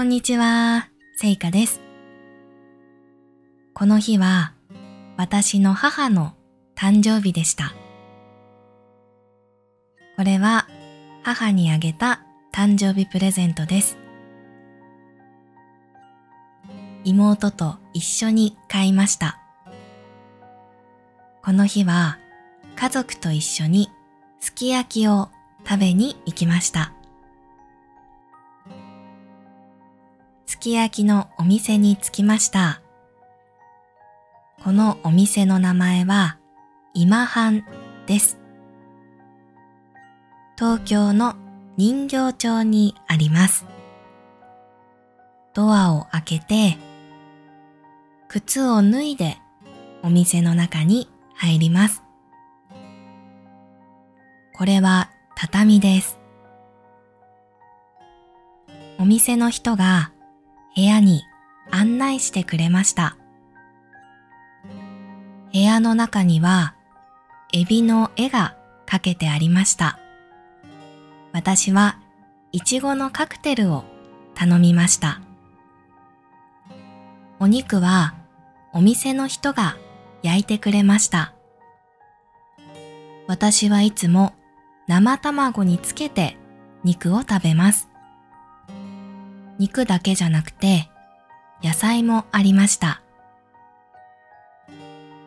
[0.00, 1.82] こんにちは、せいかです。
[3.74, 4.54] この日は
[5.18, 6.32] 私の母の
[6.74, 7.74] 誕生日でした。
[10.16, 10.66] これは
[11.22, 13.98] 母にあげた誕生日プレゼントです。
[17.04, 19.38] 妹と一緒に買いました。
[21.42, 22.18] この日は
[22.74, 23.90] 家族と一緒に
[24.40, 25.28] すき焼きを
[25.68, 26.94] 食べに行きました。
[30.60, 32.82] き焼きのお店に着きました。
[34.62, 36.38] このお店の名前は
[36.92, 37.64] 今半
[38.06, 38.38] です。
[40.58, 41.34] 東京の
[41.78, 43.64] 人形町にあります。
[45.54, 46.76] ドアを開けて、
[48.28, 49.38] 靴を脱いで
[50.02, 52.02] お店の中に入ります。
[54.54, 56.18] これは畳です。
[58.98, 60.12] お店の人が
[60.80, 61.24] 部屋に
[61.70, 63.18] 案内してくれました。
[65.52, 66.74] 部屋の中には
[67.52, 69.98] エビの絵が描けてありました。
[71.32, 71.98] 私は
[72.50, 73.84] いちごのカクテルを
[74.34, 75.20] 頼みました。
[77.38, 78.14] お肉は
[78.72, 79.76] お店の人が
[80.22, 81.34] 焼いてくれました。
[83.26, 84.32] 私はいつも
[84.86, 86.38] 生卵につけて
[86.84, 87.89] 肉を食べます。
[89.60, 90.88] 肉だけじゃなくて
[91.62, 93.02] 野菜もありました。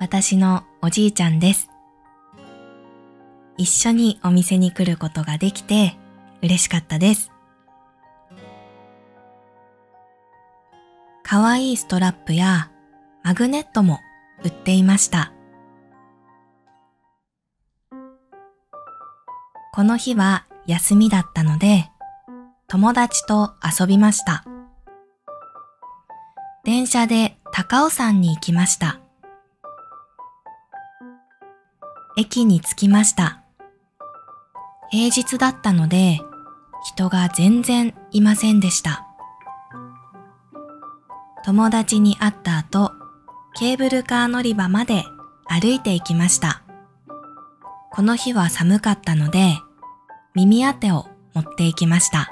[0.00, 1.68] 私のおじいちゃんです。
[3.58, 5.98] 一緒にお店に来ることができて
[6.40, 7.30] 嬉しかったです。
[11.22, 12.70] かわいいストラップや
[13.22, 14.00] マグネットも
[14.42, 15.34] 売っていました。
[19.74, 21.91] この日は休みだったので、
[22.72, 24.46] 友達と遊びました。
[26.64, 28.98] 電車で高尾山に行きました。
[32.16, 33.42] 駅に着きました。
[34.90, 36.18] 平日だったので、
[36.82, 39.06] 人が全然いませんでした。
[41.44, 42.92] 友達に会った後、
[43.54, 45.04] ケーブルカー乗り場まで
[45.44, 46.62] 歩いて行きました。
[47.90, 49.58] この日は寒かったので、
[50.34, 51.04] 耳当てを
[51.34, 52.30] 持って行きました。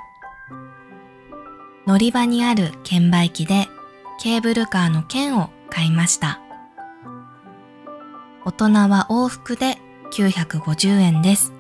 [1.91, 3.67] 乗り場にある券売機で
[4.21, 6.41] ケーブルカーの券を買いました。
[8.45, 9.77] 大人は往復で
[10.13, 11.53] 950円です。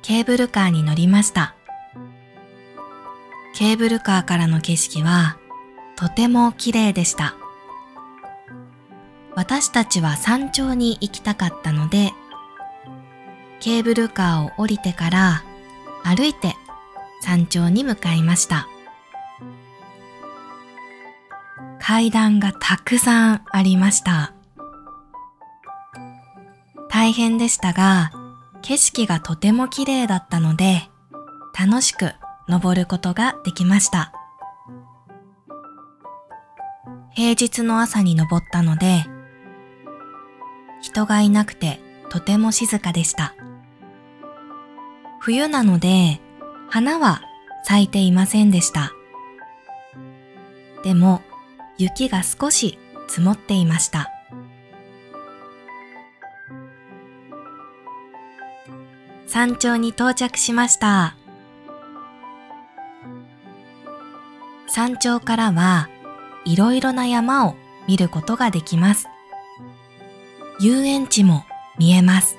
[0.00, 1.54] ケーブルカーに乗りました。
[3.54, 5.36] ケーブルカーからの景色は
[5.94, 7.34] とても綺麗でした。
[9.34, 12.14] 私たちは山頂に行きたかったので、
[13.60, 15.42] ケーブルカーを降りてから
[16.04, 16.56] 歩いて
[17.22, 18.68] 山頂に向かいました。
[21.80, 24.32] 階段がたくさんありました。
[26.90, 28.10] 大変でしたが、
[28.62, 30.90] 景色がとても綺麗だったので、
[31.58, 32.12] 楽しく
[32.48, 34.12] 登ることができました。
[37.14, 39.04] 平日の朝に登ったので、
[40.80, 41.80] 人がいなくて
[42.10, 43.34] とても静かでした。
[45.20, 46.20] 冬なので、
[46.70, 47.22] 花は
[47.64, 48.92] 咲いていませんでした。
[50.84, 51.22] でも、
[51.78, 54.10] 雪が少し積もっていました。
[59.26, 61.14] 山頂に到着しました。
[64.66, 65.88] 山頂からは
[66.44, 67.54] いろいろな山を
[67.86, 69.06] 見ることができます。
[70.60, 71.44] 遊園地も
[71.78, 72.36] 見えます。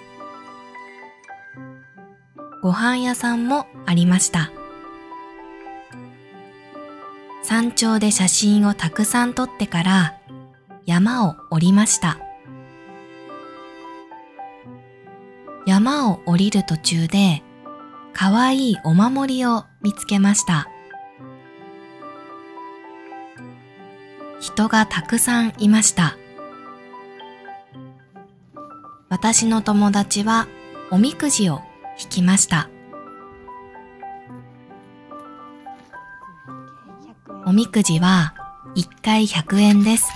[2.62, 4.52] ご飯屋さんもありました。
[7.42, 10.20] 山頂で写真をたくさん撮ってから
[10.86, 12.20] 山を降りました。
[15.66, 17.42] 山を降りる途中で
[18.14, 20.70] かわいいお守りを見つけました。
[24.40, 26.16] 人がたくさんいました。
[29.10, 30.48] 私の友達は
[30.92, 31.62] おみくじを
[32.00, 32.70] 引きました。
[37.60, 38.34] みくじは
[38.78, 40.08] 1回100円です。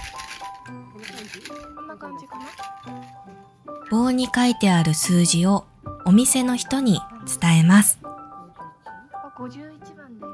[3.91, 5.65] 棒に書いてある数字を
[6.05, 7.01] お店の人に
[7.41, 7.99] 伝えます。
[8.01, 9.49] あ、51
[9.97, 10.31] 番です。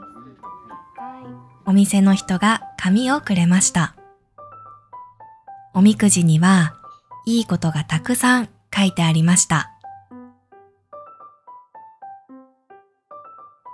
[0.99, 3.95] はお店の人が紙をくれました。
[5.73, 6.75] おみくじには
[7.25, 9.71] いいことがたくさん書いてありました。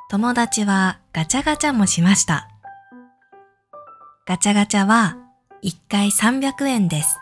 [0.09, 2.47] 友達はガチャガチャもしました。
[4.27, 5.17] ガチャガチャは
[5.63, 7.19] 1回300円です。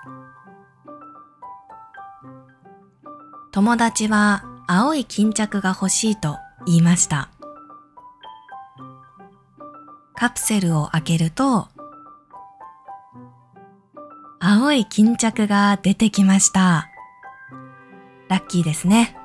[3.51, 7.29] 友達は青い巾着が欲しいと言いました。
[10.15, 11.67] カプセルを開けると、
[14.39, 16.87] 青い巾着が出てきました。
[18.29, 19.17] ラッキーですね。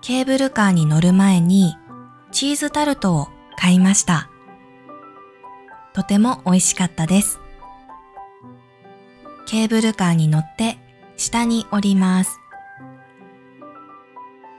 [0.00, 1.76] ケーブルカーに乗る前に
[2.30, 4.30] チーズタルトを買いました。
[5.96, 7.40] とても美味しかったです。
[9.46, 10.76] ケーブルカーに乗って
[11.16, 12.38] 下に降ります。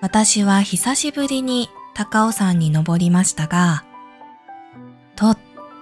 [0.01, 3.86] 私は久しぶりに高尾山に登りましたが、
[5.16, 5.38] とっ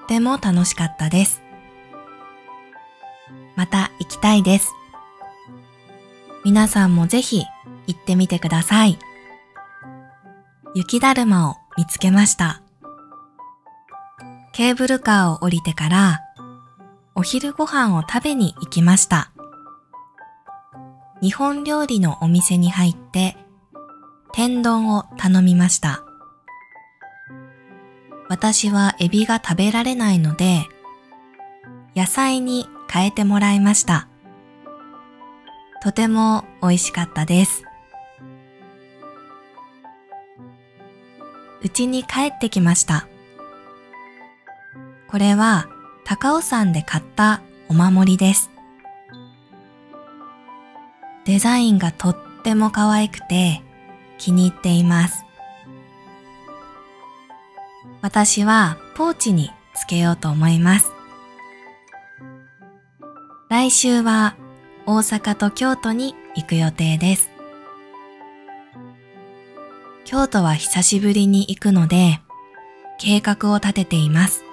[0.10, 1.42] ても楽しかったです。
[3.56, 4.74] また行きたいです。
[6.44, 7.46] 皆さんもぜひ
[7.88, 9.00] 行ってみてください。
[10.74, 12.62] 雪だるまを見つけました。
[14.56, 16.22] ケーブルカーを降りてから、
[17.14, 19.34] お昼ご飯を食べに行きました。
[21.22, 23.36] 日本料理のお店に入って、
[24.32, 26.06] 天丼を頼みました。
[28.30, 30.64] 私はエビが食べられないので、
[31.94, 34.08] 野菜に変えてもらいました。
[35.84, 37.66] とても美味しかったです。
[41.62, 43.10] うちに帰ってきました。
[45.16, 45.70] これは
[46.04, 48.52] 高尾山で買ったお守りです。
[51.24, 53.62] デザインがとっても可愛くて
[54.18, 55.24] 気に入っています。
[58.02, 60.92] 私はポーチにつけようと思います。
[63.48, 64.36] 来週は
[64.86, 67.30] 大阪と京都に行く予定です。
[70.04, 72.20] 京都は久しぶりに行くので、
[73.00, 74.45] 計画を立てています。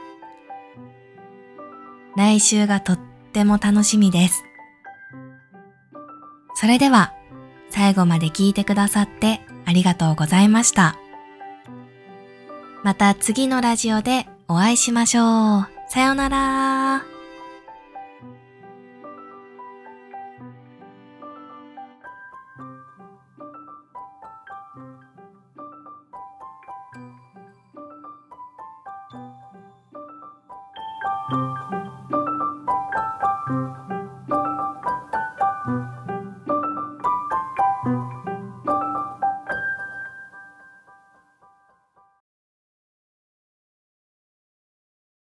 [2.17, 2.99] 来週がとっ
[3.33, 4.45] ても楽しみです。
[6.55, 7.15] それでは、
[7.71, 10.97] 最後まで聞いてくださってありがとうございました。
[12.83, 15.69] また次のラジオでお会いしましょう。
[15.89, 17.05] さようなら。
[31.33, 31.82] うん